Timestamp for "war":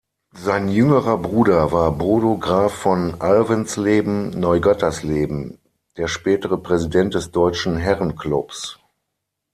1.71-1.91